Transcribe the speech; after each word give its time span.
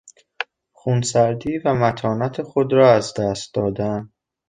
خونسردی 0.71 1.57
و 1.57 1.73
متانت 1.73 2.41
خود 2.41 2.73
را 2.73 2.91
از 2.93 3.13
دست 3.13 3.53
دادن 3.53 4.11